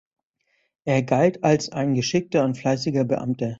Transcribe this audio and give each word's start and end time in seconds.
Er 0.83 1.03
galt 1.03 1.43
als 1.43 1.69
ein 1.69 1.93
geschickter 1.93 2.43
und 2.43 2.57
fleißiger 2.57 3.03
Beamter. 3.03 3.49